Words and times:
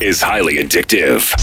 is 0.00 0.22
highly 0.22 0.56
addictive. 0.56 1.34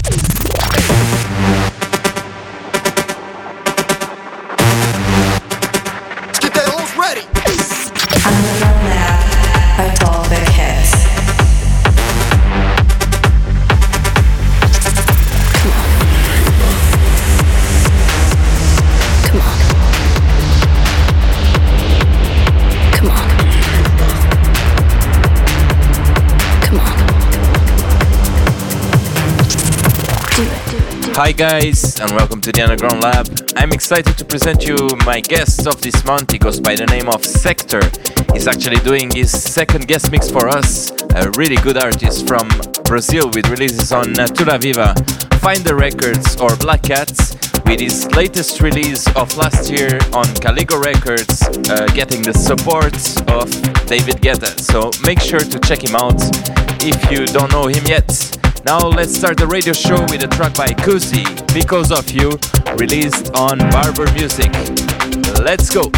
Hi 31.16 31.32
guys 31.32 31.98
and 31.98 32.10
welcome 32.10 32.42
to 32.42 32.52
the 32.52 32.60
Underground 32.60 33.02
Lab. 33.02 33.26
I'm 33.56 33.72
excited 33.72 34.18
to 34.18 34.24
present 34.26 34.66
you 34.66 34.76
my 35.06 35.20
guest 35.20 35.66
of 35.66 35.80
this 35.80 36.04
month. 36.04 36.30
He 36.30 36.36
goes 36.36 36.60
by 36.60 36.74
the 36.74 36.84
name 36.84 37.08
of 37.08 37.22
S3ktor. 37.22 38.34
He's 38.34 38.46
actually 38.46 38.84
doing 38.84 39.10
his 39.10 39.30
second 39.32 39.88
guest 39.88 40.12
mix 40.12 40.30
for 40.30 40.46
us. 40.46 40.90
A 41.14 41.30
really 41.38 41.56
good 41.56 41.78
artist 41.78 42.28
from 42.28 42.46
Brazil 42.84 43.30
with 43.32 43.48
releases 43.48 43.92
on 43.92 44.12
Natura 44.12 44.58
Viva, 44.58 44.92
Find 45.40 45.64
the 45.64 45.74
Records 45.74 46.36
or 46.36 46.54
Black 46.56 46.82
Cats 46.82 47.32
with 47.64 47.80
his 47.80 48.04
latest 48.14 48.60
release 48.60 49.08
of 49.16 49.34
last 49.38 49.70
year 49.70 49.96
on 50.12 50.28
Caligo 50.44 50.84
Records, 50.84 51.40
uh, 51.70 51.86
getting 51.94 52.20
the 52.20 52.34
support 52.34 52.92
of 53.32 53.48
David 53.88 54.20
Guetta. 54.20 54.52
So 54.60 54.90
make 55.06 55.20
sure 55.20 55.40
to 55.40 55.58
check 55.60 55.82
him 55.82 55.96
out 55.96 56.20
if 56.84 57.10
you 57.10 57.24
don't 57.24 57.50
know 57.52 57.68
him 57.68 57.86
yet. 57.86 58.36
Now 58.66 58.80
let's 58.88 59.16
start 59.16 59.36
the 59.36 59.46
radio 59.46 59.72
show 59.72 60.00
with 60.10 60.24
a 60.24 60.26
track 60.26 60.54
by 60.54 60.66
Kuzey, 60.66 61.54
Because 61.54 61.92
of 61.92 62.10
You, 62.10 62.36
released 62.76 63.30
on 63.36 63.58
Barber 63.70 64.10
Music. 64.14 64.52
Let's 65.40 65.70
go! 65.70 65.92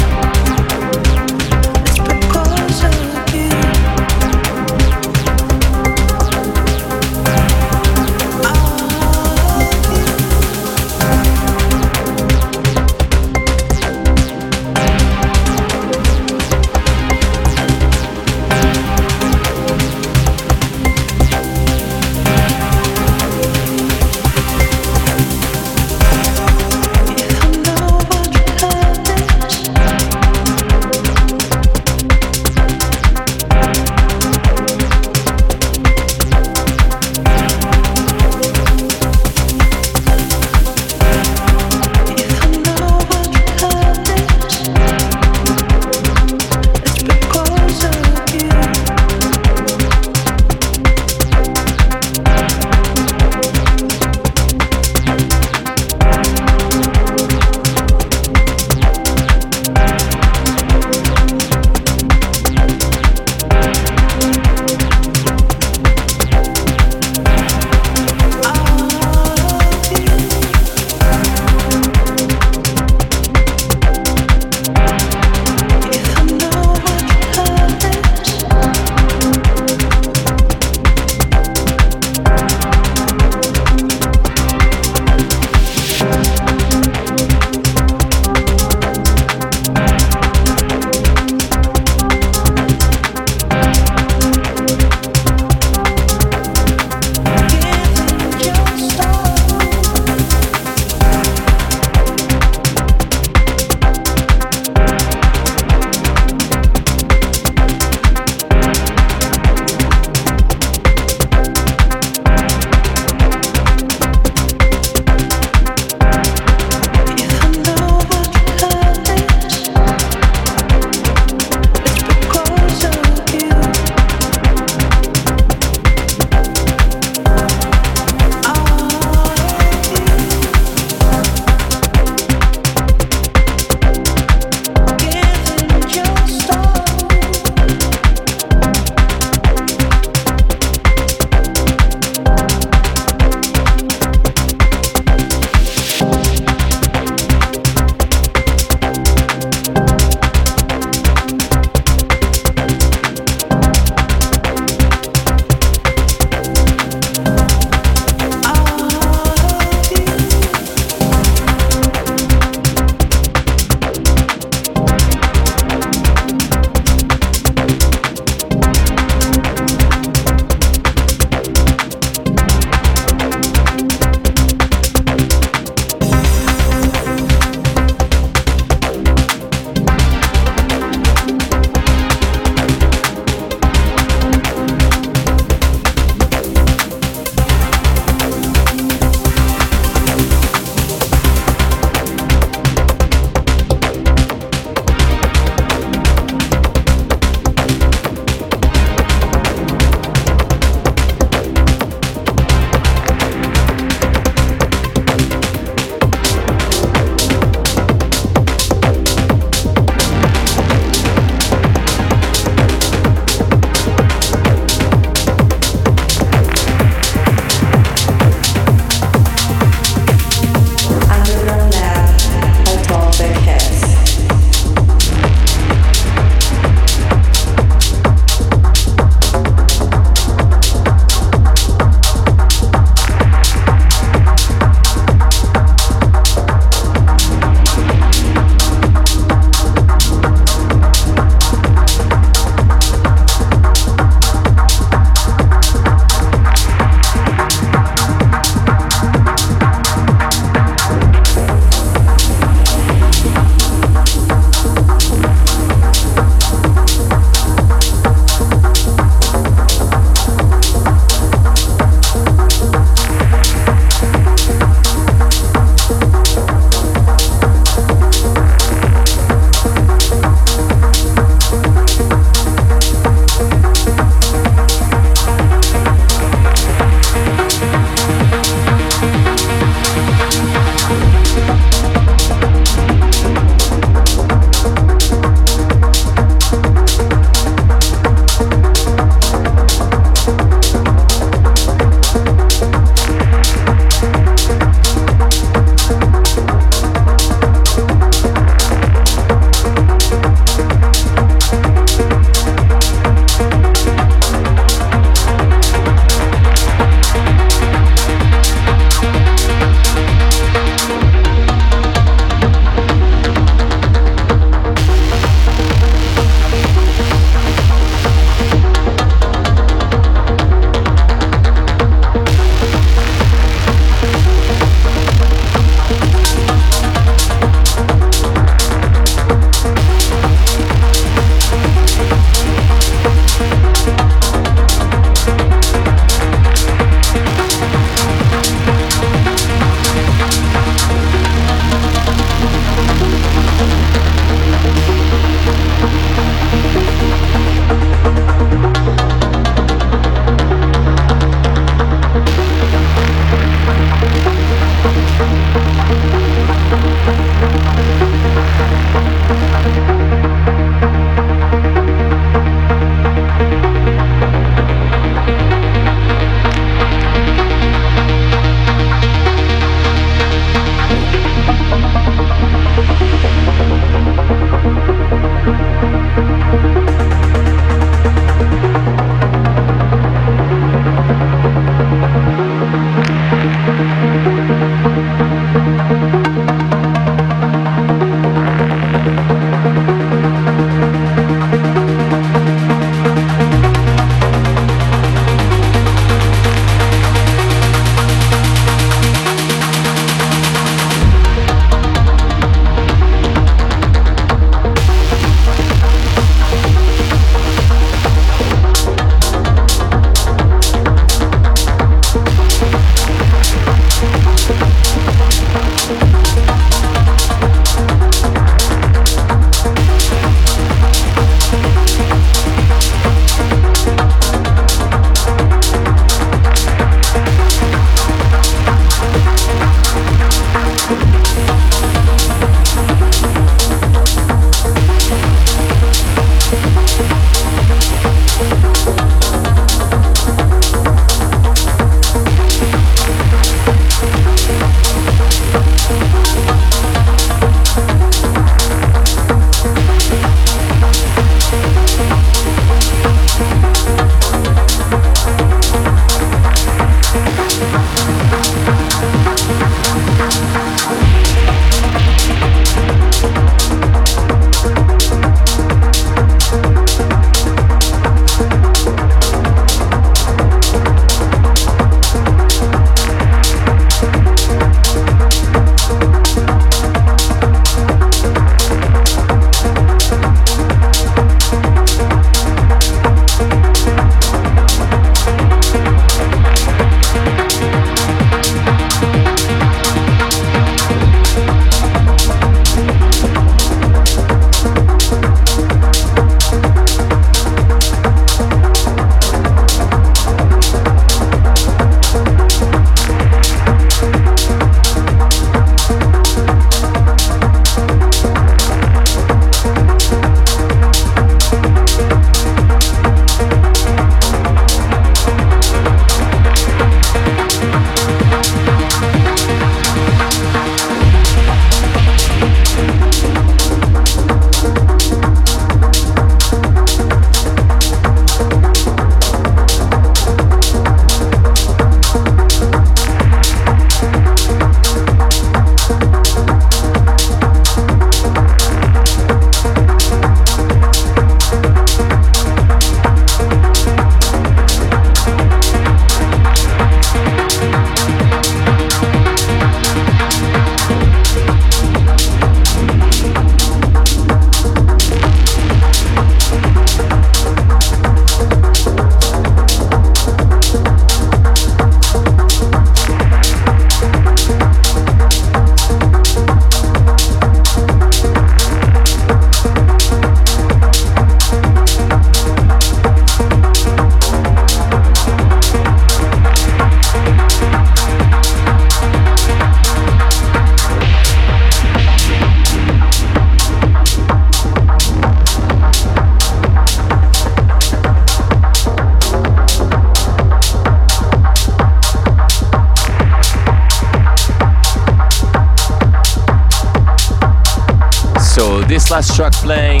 Track 599.42 599.54
playing 599.54 600.00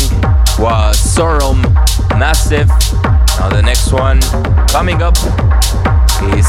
was 0.56 0.96
Sorelm 0.96 1.62
Massive. 2.16 2.68
Now 3.40 3.48
the 3.48 3.60
next 3.60 3.92
one 3.92 4.20
coming 4.68 5.02
up 5.02 5.16
is 6.36 6.46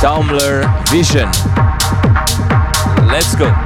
Taumler 0.00 0.64
Vision. 0.88 1.28
Let's 3.06 3.34
go. 3.34 3.61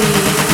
please. 0.00 0.47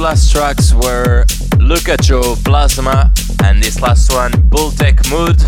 Last 0.00 0.32
tracks 0.32 0.72
were 0.72 1.26
Luca 1.58 1.98
Gio 1.98 2.42
Plasma 2.42 3.12
and 3.44 3.62
this 3.62 3.82
last 3.82 4.10
one 4.10 4.32
Bultech 4.32 5.10
Mood. 5.10 5.38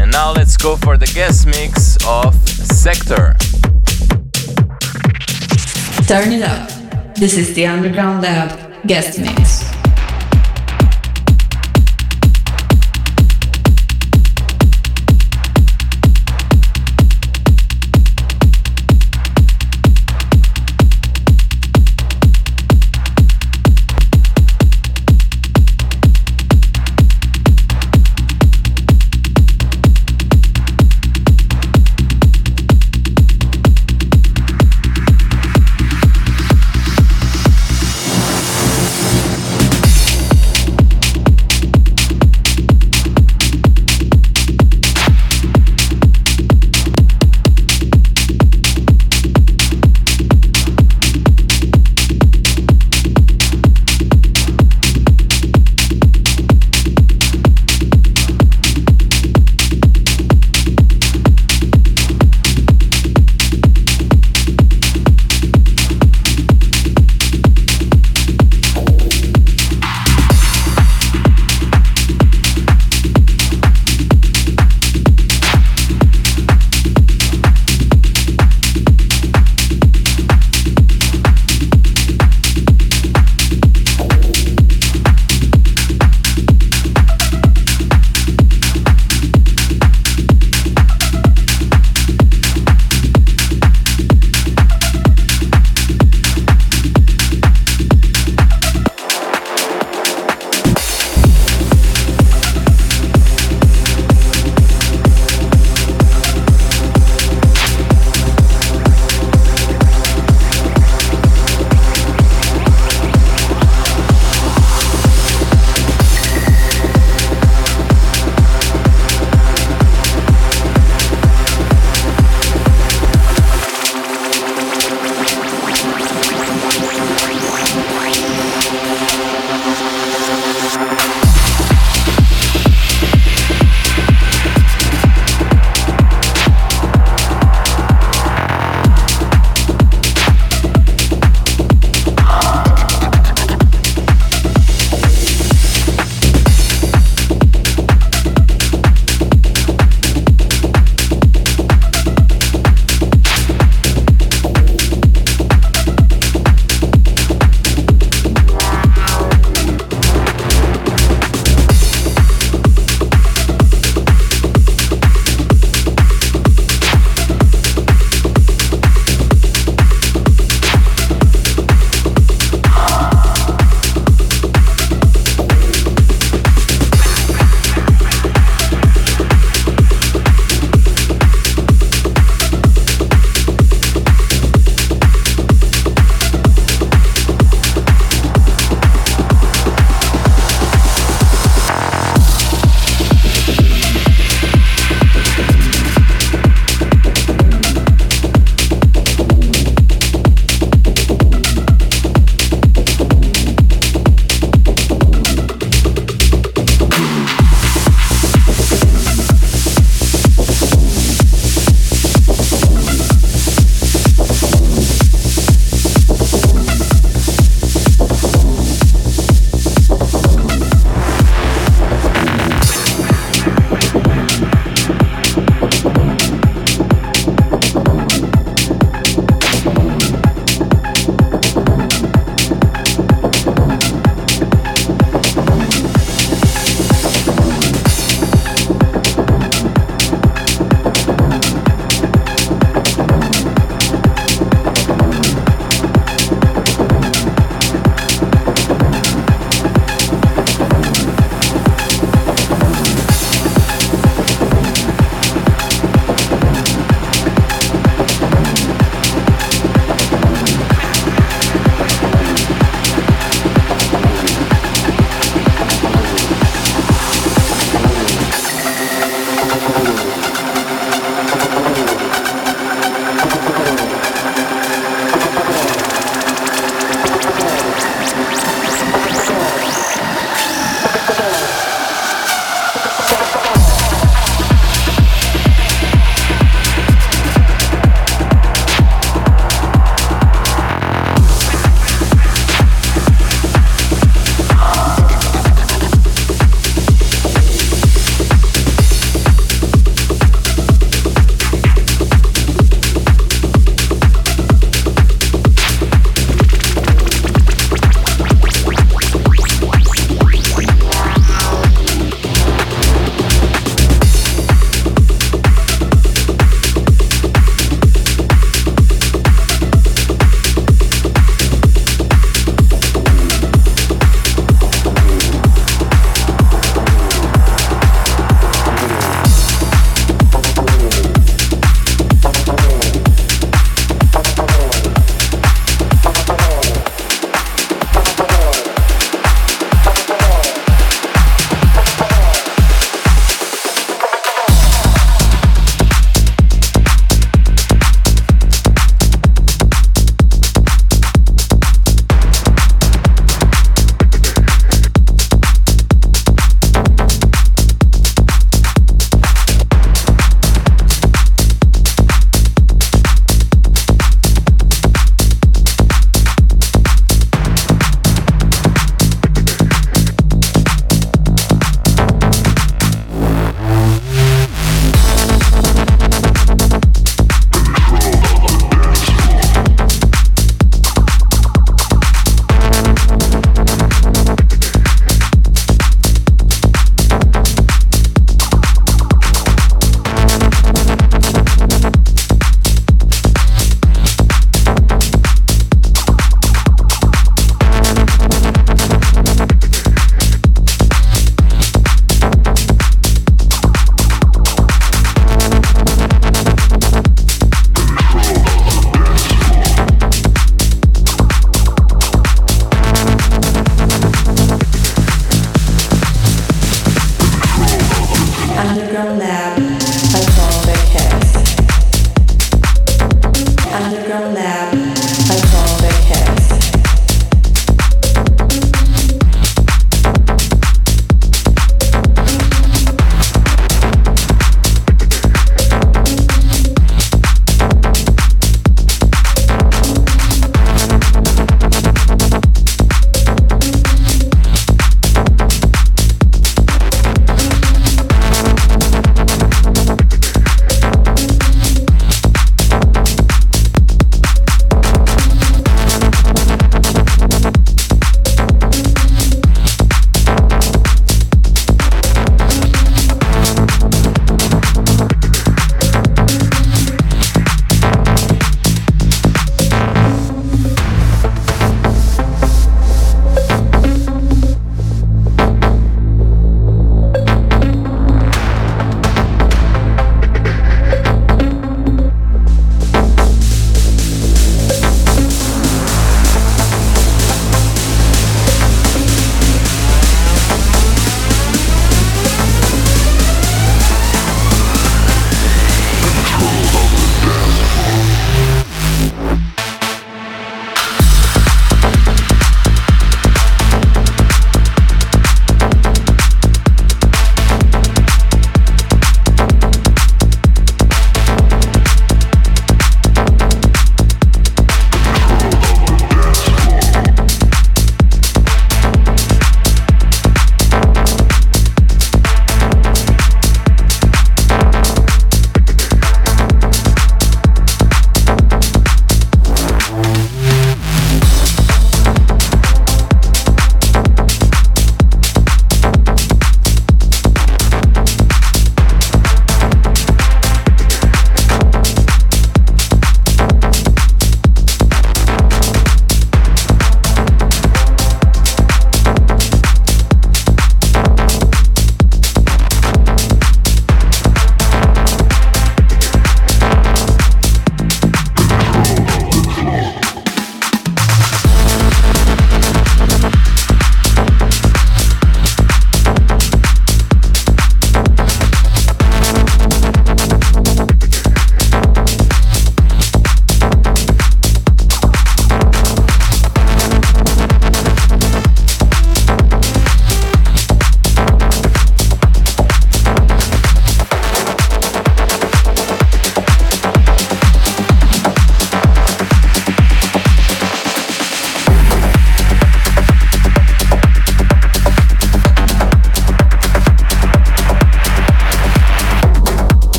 And 0.00 0.10
now 0.10 0.32
let's 0.32 0.56
go 0.56 0.76
for 0.76 0.96
the 0.96 1.04
guest 1.14 1.46
mix 1.46 1.96
of 2.06 2.34
S3ktor. 2.34 3.36
Turn 6.08 6.32
it 6.32 6.42
up. 6.42 7.14
This 7.16 7.36
is 7.36 7.52
the 7.52 7.66
Underground 7.66 8.22
Lab 8.22 8.86
guest 8.86 9.18
mix. 9.20 9.67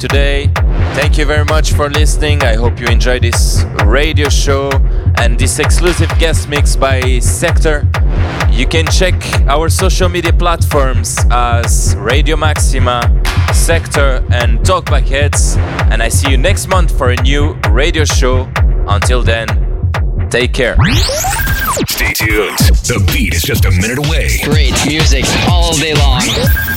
Today. 0.00 0.50
Thank 0.94 1.18
you 1.18 1.26
very 1.26 1.44
much 1.44 1.74
for 1.74 1.90
listening. 1.90 2.42
I 2.42 2.54
hope 2.54 2.80
you 2.80 2.86
enjoyed 2.86 3.20
this 3.20 3.64
radio 3.84 4.30
show 4.30 4.70
and 5.16 5.38
this 5.38 5.58
exclusive 5.58 6.08
guest 6.18 6.48
mix 6.48 6.74
by 6.74 7.02
S3ktor. 7.02 7.84
You 8.50 8.66
can 8.66 8.86
check 8.86 9.14
our 9.46 9.68
social 9.68 10.08
media 10.08 10.32
platforms 10.32 11.18
as 11.30 11.94
Radio 11.98 12.36
Maxima, 12.38 13.02
S3ktor, 13.50 14.24
and 14.32 14.60
Talkback 14.60 15.06
Heads. 15.06 15.56
And 15.92 16.02
I 16.02 16.08
see 16.08 16.30
you 16.30 16.38
next 16.38 16.68
month 16.68 16.96
for 16.96 17.10
a 17.10 17.22
new 17.22 17.52
radio 17.68 18.06
show. 18.06 18.48
Until 18.88 19.22
then, 19.22 19.48
take 20.30 20.54
care. 20.54 20.76
Stay 21.86 22.14
tuned. 22.14 22.56
The 22.88 23.04
beat 23.12 23.34
is 23.34 23.42
just 23.42 23.66
a 23.66 23.70
minute 23.70 23.98
away. 23.98 24.38
Great 24.44 24.74
music 24.86 25.26
all 25.46 25.76
day 25.76 25.92
long. 25.92 26.69